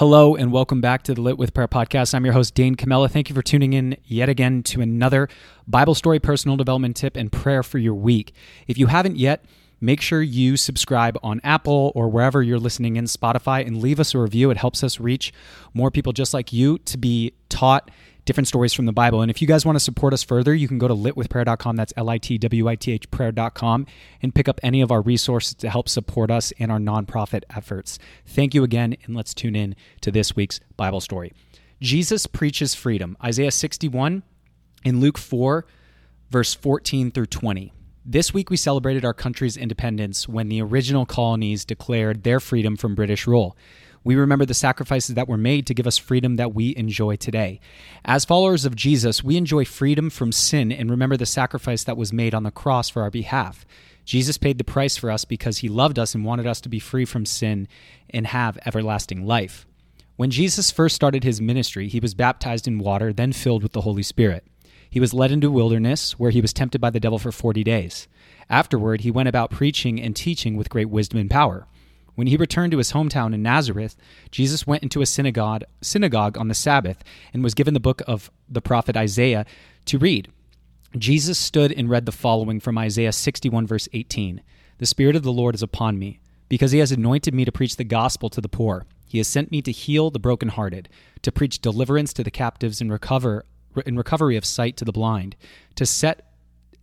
Hello 0.00 0.34
and 0.34 0.50
welcome 0.50 0.80
back 0.80 1.02
to 1.02 1.12
the 1.12 1.20
Lit 1.20 1.36
with 1.36 1.52
Prayer 1.52 1.68
podcast. 1.68 2.14
I'm 2.14 2.24
your 2.24 2.32
host, 2.32 2.54
Dane 2.54 2.74
Camella. 2.74 3.06
Thank 3.06 3.28
you 3.28 3.34
for 3.34 3.42
tuning 3.42 3.74
in 3.74 3.98
yet 4.02 4.30
again 4.30 4.62
to 4.62 4.80
another 4.80 5.28
Bible 5.68 5.94
story, 5.94 6.18
personal 6.18 6.56
development 6.56 6.96
tip, 6.96 7.18
and 7.18 7.30
prayer 7.30 7.62
for 7.62 7.76
your 7.76 7.92
week. 7.92 8.32
If 8.66 8.78
you 8.78 8.86
haven't 8.86 9.18
yet, 9.18 9.44
make 9.78 10.00
sure 10.00 10.22
you 10.22 10.56
subscribe 10.56 11.18
on 11.22 11.38
Apple 11.44 11.92
or 11.94 12.08
wherever 12.08 12.42
you're 12.42 12.58
listening 12.58 12.96
in 12.96 13.04
Spotify 13.04 13.66
and 13.66 13.82
leave 13.82 14.00
us 14.00 14.14
a 14.14 14.18
review. 14.18 14.50
It 14.50 14.56
helps 14.56 14.82
us 14.82 15.00
reach 15.00 15.34
more 15.74 15.90
people 15.90 16.14
just 16.14 16.32
like 16.32 16.50
you 16.50 16.78
to 16.78 16.96
be 16.96 17.34
taught 17.50 17.90
different 18.30 18.46
stories 18.46 18.72
from 18.72 18.86
the 18.86 18.92
Bible. 18.92 19.22
And 19.22 19.28
if 19.28 19.42
you 19.42 19.48
guys 19.48 19.66
want 19.66 19.74
to 19.74 19.80
support 19.80 20.14
us 20.14 20.22
further, 20.22 20.54
you 20.54 20.68
can 20.68 20.78
go 20.78 20.86
to 20.86 20.94
litwithprayer.com. 20.94 21.74
That's 21.74 21.92
L 21.96 22.08
I 22.08 22.18
T 22.18 22.38
W 22.38 22.68
I 22.68 22.76
T 22.76 22.92
H 22.92 23.10
prayer.com 23.10 23.86
and 24.22 24.32
pick 24.32 24.48
up 24.48 24.60
any 24.62 24.82
of 24.82 24.92
our 24.92 25.00
resources 25.00 25.54
to 25.54 25.68
help 25.68 25.88
support 25.88 26.30
us 26.30 26.52
in 26.52 26.70
our 26.70 26.78
nonprofit 26.78 27.42
efforts. 27.56 27.98
Thank 28.24 28.54
you 28.54 28.62
again, 28.62 28.96
and 29.02 29.16
let's 29.16 29.34
tune 29.34 29.56
in 29.56 29.74
to 30.02 30.12
this 30.12 30.36
week's 30.36 30.60
Bible 30.76 31.00
story. 31.00 31.32
Jesus 31.80 32.28
preaches 32.28 32.72
freedom. 32.72 33.16
Isaiah 33.20 33.50
61 33.50 34.22
in 34.84 35.00
Luke 35.00 35.18
4, 35.18 35.66
verse 36.30 36.54
14 36.54 37.10
through 37.10 37.26
20. 37.26 37.72
This 38.06 38.32
week 38.32 38.48
we 38.48 38.56
celebrated 38.56 39.04
our 39.04 39.12
country's 39.12 39.56
independence 39.56 40.28
when 40.28 40.48
the 40.48 40.62
original 40.62 41.04
colonies 41.04 41.64
declared 41.64 42.22
their 42.22 42.38
freedom 42.38 42.76
from 42.76 42.94
British 42.94 43.26
rule. 43.26 43.56
We 44.02 44.16
remember 44.16 44.46
the 44.46 44.54
sacrifices 44.54 45.14
that 45.14 45.28
were 45.28 45.36
made 45.36 45.66
to 45.66 45.74
give 45.74 45.86
us 45.86 45.98
freedom 45.98 46.36
that 46.36 46.54
we 46.54 46.74
enjoy 46.76 47.16
today. 47.16 47.60
As 48.04 48.24
followers 48.24 48.64
of 48.64 48.74
Jesus, 48.74 49.22
we 49.22 49.36
enjoy 49.36 49.66
freedom 49.66 50.08
from 50.08 50.32
sin 50.32 50.72
and 50.72 50.90
remember 50.90 51.18
the 51.18 51.26
sacrifice 51.26 51.84
that 51.84 51.98
was 51.98 52.12
made 52.12 52.34
on 52.34 52.42
the 52.42 52.50
cross 52.50 52.88
for 52.88 53.02
our 53.02 53.10
behalf. 53.10 53.66
Jesus 54.06 54.38
paid 54.38 54.56
the 54.56 54.64
price 54.64 54.96
for 54.96 55.10
us 55.10 55.26
because 55.26 55.58
he 55.58 55.68
loved 55.68 55.98
us 55.98 56.14
and 56.14 56.24
wanted 56.24 56.46
us 56.46 56.62
to 56.62 56.70
be 56.70 56.78
free 56.78 57.04
from 57.04 57.26
sin 57.26 57.68
and 58.08 58.26
have 58.28 58.58
everlasting 58.64 59.26
life. 59.26 59.66
When 60.16 60.30
Jesus 60.30 60.70
first 60.70 60.96
started 60.96 61.22
his 61.22 61.40
ministry, 61.40 61.88
he 61.88 62.00
was 62.00 62.14
baptized 62.14 62.66
in 62.66 62.78
water, 62.78 63.12
then 63.12 63.32
filled 63.32 63.62
with 63.62 63.72
the 63.72 63.82
Holy 63.82 64.02
Spirit. 64.02 64.44
He 64.88 65.00
was 65.00 65.14
led 65.14 65.30
into 65.30 65.50
wilderness, 65.50 66.18
where 66.18 66.30
he 66.30 66.40
was 66.40 66.52
tempted 66.52 66.80
by 66.80 66.90
the 66.90 67.00
devil 67.00 67.18
for 67.18 67.30
40 67.30 67.62
days. 67.62 68.08
Afterward, 68.48 69.02
he 69.02 69.10
went 69.10 69.28
about 69.28 69.50
preaching 69.50 70.00
and 70.00 70.16
teaching 70.16 70.56
with 70.56 70.70
great 70.70 70.90
wisdom 70.90 71.20
and 71.20 71.30
power. 71.30 71.66
When 72.14 72.26
he 72.26 72.36
returned 72.36 72.72
to 72.72 72.78
his 72.78 72.92
hometown 72.92 73.34
in 73.34 73.42
Nazareth, 73.42 73.96
Jesus 74.30 74.66
went 74.66 74.82
into 74.82 75.00
a 75.00 75.06
synagogue, 75.06 75.64
synagogue 75.80 76.36
on 76.36 76.48
the 76.48 76.54
Sabbath 76.54 77.02
and 77.32 77.42
was 77.42 77.54
given 77.54 77.74
the 77.74 77.80
book 77.80 78.02
of 78.06 78.30
the 78.48 78.60
prophet 78.60 78.96
Isaiah 78.96 79.46
to 79.86 79.98
read. 79.98 80.30
Jesus 80.98 81.38
stood 81.38 81.72
and 81.72 81.88
read 81.88 82.06
the 82.06 82.12
following 82.12 82.58
from 82.58 82.76
Isaiah 82.76 83.12
61, 83.12 83.66
verse 83.66 83.88
18 83.92 84.42
The 84.78 84.86
Spirit 84.86 85.16
of 85.16 85.22
the 85.22 85.32
Lord 85.32 85.54
is 85.54 85.62
upon 85.62 85.98
me, 85.98 86.20
because 86.48 86.72
he 86.72 86.80
has 86.80 86.90
anointed 86.90 87.32
me 87.32 87.44
to 87.44 87.52
preach 87.52 87.76
the 87.76 87.84
gospel 87.84 88.28
to 88.30 88.40
the 88.40 88.48
poor. 88.48 88.86
He 89.06 89.18
has 89.18 89.28
sent 89.28 89.50
me 89.50 89.62
to 89.62 89.72
heal 89.72 90.10
the 90.10 90.18
brokenhearted, 90.18 90.88
to 91.22 91.32
preach 91.32 91.60
deliverance 91.60 92.12
to 92.14 92.24
the 92.24 92.30
captives 92.30 92.80
and 92.80 92.90
recover 92.90 93.44
in 93.86 93.96
recovery 93.96 94.36
of 94.36 94.44
sight 94.44 94.76
to 94.76 94.84
the 94.84 94.92
blind, 94.92 95.36
to 95.76 95.86
set 95.86 96.32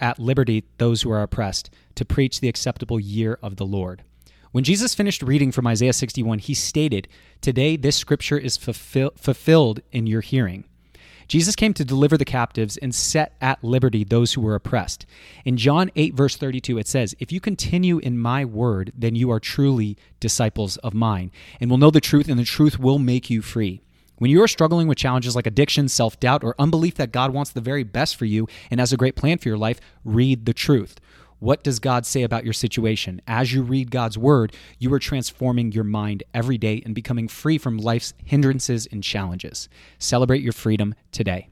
at 0.00 0.18
liberty 0.18 0.64
those 0.78 1.02
who 1.02 1.10
are 1.10 1.22
oppressed, 1.22 1.70
to 1.94 2.04
preach 2.04 2.40
the 2.40 2.48
acceptable 2.48 2.98
year 2.98 3.38
of 3.40 3.56
the 3.56 3.66
Lord. 3.66 4.02
When 4.52 4.64
Jesus 4.64 4.94
finished 4.94 5.22
reading 5.22 5.50
from 5.50 5.66
Isaiah 5.66 5.94
61, 5.94 6.40
he 6.40 6.52
stated, 6.52 7.08
Today 7.40 7.76
this 7.76 7.96
scripture 7.96 8.36
is 8.36 8.58
fulfill- 8.58 9.12
fulfilled 9.16 9.80
in 9.92 10.06
your 10.06 10.20
hearing. 10.20 10.64
Jesus 11.26 11.56
came 11.56 11.72
to 11.72 11.86
deliver 11.86 12.18
the 12.18 12.26
captives 12.26 12.76
and 12.76 12.94
set 12.94 13.34
at 13.40 13.64
liberty 13.64 14.04
those 14.04 14.34
who 14.34 14.42
were 14.42 14.54
oppressed. 14.54 15.06
In 15.46 15.56
John 15.56 15.90
8, 15.96 16.12
verse 16.12 16.36
32, 16.36 16.76
it 16.76 16.86
says, 16.86 17.14
If 17.18 17.32
you 17.32 17.40
continue 17.40 17.96
in 17.98 18.18
my 18.18 18.44
word, 18.44 18.92
then 18.94 19.14
you 19.14 19.30
are 19.30 19.40
truly 19.40 19.96
disciples 20.20 20.76
of 20.78 20.92
mine, 20.92 21.30
and 21.58 21.70
will 21.70 21.78
know 21.78 21.90
the 21.90 22.02
truth, 22.02 22.28
and 22.28 22.38
the 22.38 22.44
truth 22.44 22.78
will 22.78 22.98
make 22.98 23.30
you 23.30 23.40
free. 23.40 23.80
When 24.16 24.30
you 24.30 24.42
are 24.42 24.48
struggling 24.48 24.86
with 24.86 24.98
challenges 24.98 25.34
like 25.34 25.46
addiction, 25.46 25.88
self 25.88 26.20
doubt, 26.20 26.44
or 26.44 26.54
unbelief 26.58 26.96
that 26.96 27.10
God 27.10 27.32
wants 27.32 27.50
the 27.50 27.62
very 27.62 27.84
best 27.84 28.16
for 28.16 28.26
you 28.26 28.46
and 28.70 28.78
has 28.80 28.92
a 28.92 28.98
great 28.98 29.16
plan 29.16 29.38
for 29.38 29.48
your 29.48 29.56
life, 29.56 29.80
read 30.04 30.44
the 30.44 30.52
truth. 30.52 31.00
What 31.42 31.64
does 31.64 31.80
God 31.80 32.06
say 32.06 32.22
about 32.22 32.44
your 32.44 32.52
situation? 32.52 33.20
As 33.26 33.52
you 33.52 33.62
read 33.62 33.90
God's 33.90 34.16
word, 34.16 34.54
you 34.78 34.94
are 34.94 35.00
transforming 35.00 35.72
your 35.72 35.82
mind 35.82 36.22
every 36.32 36.56
day 36.56 36.80
and 36.84 36.94
becoming 36.94 37.26
free 37.26 37.58
from 37.58 37.78
life's 37.78 38.14
hindrances 38.24 38.86
and 38.92 39.02
challenges. 39.02 39.68
Celebrate 39.98 40.40
your 40.40 40.52
freedom 40.52 40.94
today. 41.10 41.48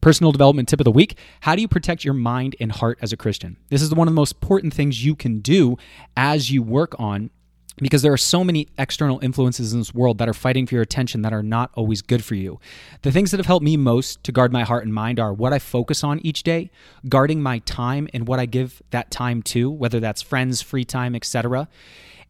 Personal 0.00 0.32
development 0.32 0.68
tip 0.68 0.80
of 0.80 0.84
the 0.84 0.90
week 0.90 1.16
How 1.42 1.54
do 1.54 1.62
you 1.62 1.68
protect 1.68 2.04
your 2.04 2.12
mind 2.12 2.56
and 2.58 2.72
heart 2.72 2.98
as 3.00 3.12
a 3.12 3.16
Christian? 3.16 3.56
This 3.68 3.82
is 3.82 3.94
one 3.94 4.08
of 4.08 4.12
the 4.12 4.20
most 4.20 4.32
important 4.32 4.74
things 4.74 5.04
you 5.04 5.14
can 5.14 5.38
do 5.38 5.76
as 6.16 6.50
you 6.50 6.64
work 6.64 6.98
on 6.98 7.30
because 7.76 8.02
there 8.02 8.12
are 8.12 8.18
so 8.18 8.44
many 8.44 8.68
external 8.78 9.18
influences 9.20 9.72
in 9.72 9.80
this 9.80 9.94
world 9.94 10.18
that 10.18 10.28
are 10.28 10.34
fighting 10.34 10.66
for 10.66 10.74
your 10.74 10.82
attention 10.82 11.22
that 11.22 11.32
are 11.32 11.42
not 11.42 11.70
always 11.74 12.02
good 12.02 12.24
for 12.24 12.34
you. 12.34 12.60
The 13.02 13.10
things 13.10 13.30
that 13.30 13.38
have 13.38 13.46
helped 13.46 13.64
me 13.64 13.76
most 13.76 14.22
to 14.24 14.32
guard 14.32 14.52
my 14.52 14.62
heart 14.62 14.84
and 14.84 14.94
mind 14.94 15.18
are 15.18 15.32
what 15.32 15.52
I 15.52 15.58
focus 15.58 16.04
on 16.04 16.20
each 16.20 16.42
day, 16.42 16.70
guarding 17.08 17.42
my 17.42 17.58
time 17.60 18.08
and 18.14 18.28
what 18.28 18.38
I 18.38 18.46
give 18.46 18.82
that 18.90 19.10
time 19.10 19.42
to, 19.44 19.70
whether 19.70 20.00
that's 20.00 20.22
friends, 20.22 20.62
free 20.62 20.84
time, 20.84 21.14
etc., 21.14 21.68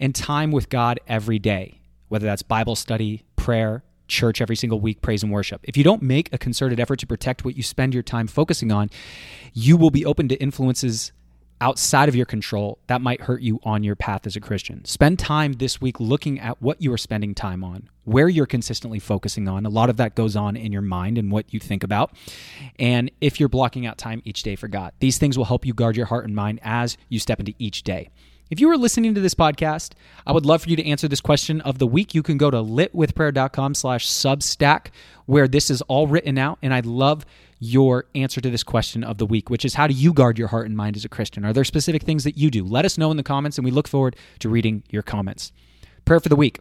and 0.00 0.14
time 0.14 0.50
with 0.50 0.68
God 0.68 0.98
every 1.06 1.38
day, 1.38 1.80
whether 2.08 2.26
that's 2.26 2.42
Bible 2.42 2.74
study, 2.74 3.22
prayer, 3.36 3.84
church 4.08 4.40
every 4.40 4.56
single 4.56 4.80
week, 4.80 5.00
praise 5.02 5.22
and 5.22 5.32
worship. 5.32 5.60
If 5.64 5.76
you 5.76 5.84
don't 5.84 6.02
make 6.02 6.32
a 6.32 6.38
concerted 6.38 6.80
effort 6.80 6.98
to 7.00 7.06
protect 7.06 7.44
what 7.44 7.56
you 7.56 7.62
spend 7.62 7.94
your 7.94 8.02
time 8.02 8.26
focusing 8.26 8.72
on, 8.72 8.90
you 9.52 9.76
will 9.76 9.90
be 9.90 10.04
open 10.04 10.28
to 10.28 10.34
influences 10.36 11.12
outside 11.60 12.08
of 12.08 12.14
your 12.14 12.26
control 12.26 12.78
that 12.86 13.00
might 13.00 13.22
hurt 13.22 13.40
you 13.40 13.60
on 13.62 13.82
your 13.82 13.96
path 13.96 14.26
as 14.26 14.36
a 14.36 14.40
Christian. 14.40 14.84
Spend 14.84 15.18
time 15.18 15.54
this 15.54 15.80
week 15.80 16.00
looking 16.00 16.38
at 16.40 16.60
what 16.60 16.82
you 16.82 16.92
are 16.92 16.98
spending 16.98 17.34
time 17.34 17.64
on, 17.64 17.88
where 18.04 18.28
you're 18.28 18.46
consistently 18.46 18.98
focusing 18.98 19.48
on. 19.48 19.64
A 19.64 19.70
lot 19.70 19.90
of 19.90 19.96
that 19.96 20.14
goes 20.14 20.36
on 20.36 20.56
in 20.56 20.72
your 20.72 20.82
mind 20.82 21.18
and 21.18 21.30
what 21.30 21.52
you 21.52 21.60
think 21.60 21.82
about. 21.82 22.12
And 22.78 23.10
if 23.20 23.40
you're 23.40 23.48
blocking 23.48 23.86
out 23.86 23.98
time 23.98 24.22
each 24.24 24.42
day 24.42 24.56
for 24.56 24.68
God, 24.68 24.92
these 24.98 25.18
things 25.18 25.38
will 25.38 25.46
help 25.46 25.64
you 25.64 25.74
guard 25.74 25.96
your 25.96 26.06
heart 26.06 26.24
and 26.24 26.34
mind 26.34 26.60
as 26.62 26.96
you 27.08 27.18
step 27.18 27.40
into 27.40 27.54
each 27.58 27.82
day. 27.82 28.10
If 28.50 28.60
you 28.60 28.68
are 28.70 28.76
listening 28.76 29.14
to 29.14 29.20
this 29.20 29.34
podcast, 29.34 29.92
I 30.26 30.32
would 30.32 30.44
love 30.44 30.62
for 30.62 30.70
you 30.70 30.76
to 30.76 30.86
answer 30.86 31.08
this 31.08 31.22
question 31.22 31.62
of 31.62 31.78
the 31.78 31.86
week. 31.86 32.14
You 32.14 32.22
can 32.22 32.36
go 32.36 32.50
to 32.50 32.58
litwithprayer.com 32.58 33.74
slash 33.74 34.06
substack 34.06 34.88
where 35.24 35.48
this 35.48 35.70
is 35.70 35.80
all 35.82 36.06
written 36.06 36.36
out. 36.36 36.58
And 36.62 36.74
I'd 36.74 36.84
love 36.84 37.24
your 37.64 38.06
answer 38.14 38.40
to 38.40 38.50
this 38.50 38.62
question 38.62 39.02
of 39.02 39.18
the 39.18 39.26
week, 39.26 39.50
which 39.50 39.64
is 39.64 39.74
how 39.74 39.86
do 39.86 39.94
you 39.94 40.12
guard 40.12 40.38
your 40.38 40.48
heart 40.48 40.66
and 40.66 40.76
mind 40.76 40.96
as 40.96 41.04
a 41.04 41.08
Christian? 41.08 41.44
Are 41.44 41.52
there 41.52 41.64
specific 41.64 42.02
things 42.02 42.24
that 42.24 42.36
you 42.36 42.50
do? 42.50 42.64
Let 42.64 42.84
us 42.84 42.98
know 42.98 43.10
in 43.10 43.16
the 43.16 43.22
comments, 43.22 43.58
and 43.58 43.64
we 43.64 43.70
look 43.70 43.88
forward 43.88 44.16
to 44.40 44.48
reading 44.48 44.82
your 44.90 45.02
comments. 45.02 45.52
Prayer 46.04 46.20
for 46.20 46.28
the 46.28 46.36
week. 46.36 46.60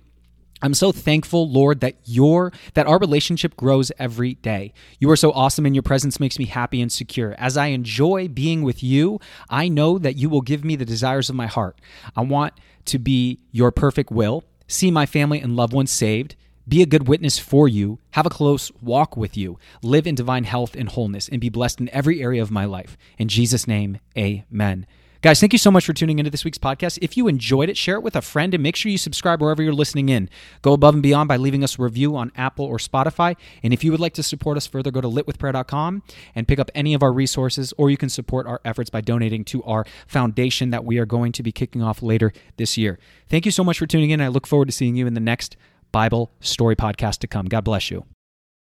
I'm 0.62 0.74
so 0.74 0.94
thankful, 0.94 1.50
Lord, 1.50 1.82
that 1.82 1.96
your 2.06 2.54
that 2.74 2.88
our 2.88 2.98
relationship 2.98 3.58
grows 3.58 3.92
every 4.00 4.36
day. 4.36 4.74
You 4.98 5.12
are 5.12 5.18
so 5.18 5.34
awesome 5.34 5.66
and 5.66 5.76
your 5.76 5.84
presence 5.84 6.22
makes 6.22 6.40
me 6.40 6.46
happy 6.46 6.82
and 6.82 6.90
secure. 6.90 7.36
As 7.38 7.58
I 7.58 7.68
enjoy 7.68 8.30
being 8.30 8.64
with 8.64 8.82
you, 8.82 9.20
I 9.50 9.68
know 9.68 9.98
that 9.98 10.16
you 10.16 10.30
will 10.30 10.40
give 10.40 10.64
me 10.64 10.78
the 10.78 10.86
desires 10.86 11.30
of 11.30 11.36
my 11.36 11.48
heart. 11.48 11.82
I 12.16 12.22
want 12.22 12.54
to 12.86 12.98
be 12.98 13.40
your 13.52 13.72
perfect 13.72 14.10
will, 14.10 14.46
see 14.66 14.90
my 14.90 15.06
family 15.06 15.42
and 15.42 15.58
loved 15.58 15.74
ones 15.74 15.92
saved, 15.92 16.38
be 16.68 16.82
a 16.82 16.88
good 16.88 17.08
witness 17.08 17.40
for 17.40 17.68
you, 17.68 18.00
have 18.12 18.26
a 18.26 18.30
close 18.30 18.72
walk 18.82 19.18
with 19.18 19.36
you, 19.36 19.58
live 19.82 20.08
in 20.08 20.16
divine 20.16 20.44
health 20.46 20.76
and 20.76 20.90
wholeness, 20.90 21.28
and 21.28 21.42
be 21.42 21.50
blessed 21.50 21.80
in 21.80 21.90
every 21.90 22.22
area 22.22 22.42
of 22.42 22.52
my 22.52 22.66
life. 22.66 22.98
In 23.18 23.28
Jesus' 23.28 23.68
name, 23.68 24.00
amen. 24.18 24.86
Guys, 25.24 25.40
thank 25.40 25.54
you 25.54 25.58
so 25.58 25.72
much 25.72 25.86
for 25.86 25.94
tuning 25.94 26.20
into 26.20 26.30
this 26.30 26.44
week's 26.44 26.58
podcast. 26.58 27.00
If 27.02 27.16
you 27.16 27.30
enjoyed 27.30 27.70
it, 27.70 27.78
share 27.78 27.96
it 27.96 28.04
with 28.04 28.18
a 28.18 28.22
friend 28.22 28.54
and 28.54 28.62
make 28.62 28.76
sure 28.76 28.92
you 28.92 28.98
subscribe 28.98 29.42
wherever 29.42 29.64
you're 29.64 29.72
listening 29.72 30.10
in. 30.10 30.30
Go 30.62 30.74
above 30.74 30.96
and 30.96 31.02
beyond 31.02 31.30
by 31.30 31.38
leaving 31.38 31.64
us 31.64 31.80
a 31.80 31.82
review 31.82 32.18
on 32.18 32.34
Apple 32.36 32.66
or 32.66 32.76
Spotify. 32.76 33.38
And 33.64 33.72
if 33.72 33.86
you 33.86 33.92
would 33.92 34.02
like 34.02 34.16
to 34.16 34.24
support 34.24 34.58
us 34.58 34.68
further, 34.68 34.92
go 34.92 35.00
to 35.00 35.08
litwithprayer.com 35.08 36.04
and 36.36 36.46
pick 36.46 36.60
up 36.60 36.70
any 36.76 36.94
of 36.94 37.02
our 37.02 37.14
resources, 37.14 37.74
or 37.78 37.90
you 37.90 37.96
can 37.96 38.10
support 38.10 38.46
our 38.48 38.60
efforts 38.66 38.90
by 38.90 39.00
donating 39.00 39.46
to 39.46 39.64
our 39.64 39.86
foundation 40.08 40.72
that 40.72 40.84
we 40.84 40.98
are 40.98 41.06
going 41.06 41.32
to 41.32 41.42
be 41.42 41.54
kicking 41.54 41.82
off 41.82 42.04
later 42.04 42.34
this 42.58 42.78
year. 42.78 43.00
Thank 43.30 43.46
you 43.46 43.52
so 43.52 43.64
much 43.64 43.80
for 43.80 43.88
tuning 43.88 44.10
in. 44.10 44.20
I 44.20 44.28
look 44.28 44.46
forward 44.46 44.66
to 44.66 44.74
seeing 44.74 44.98
you 44.98 45.08
in 45.08 45.14
the 45.14 45.22
next 45.22 45.56
Bible 45.94 46.34
story 46.42 46.76
podcast 46.76 47.20
to 47.20 47.28
come. 47.28 47.46
God 47.46 47.64
bless 47.64 47.90
you. 47.90 48.13